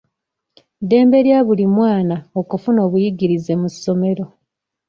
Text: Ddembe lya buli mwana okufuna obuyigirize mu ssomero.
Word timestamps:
Ddembe 0.81 1.17
lya 1.25 1.39
buli 1.47 1.65
mwana 1.75 2.15
okufuna 2.39 2.79
obuyigirize 2.85 3.53
mu 3.61 3.67
ssomero. 3.73 4.25